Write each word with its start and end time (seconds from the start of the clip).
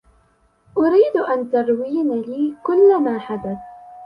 أريد 0.77 1.17
أن 1.17 1.51
تروين 1.51 2.21
لي 2.21 2.55
كلّ 2.63 3.01
ما 3.01 3.19
حدث. 3.19 3.57